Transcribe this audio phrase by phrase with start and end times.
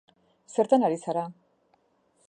[0.53, 1.27] Zertan ari zara?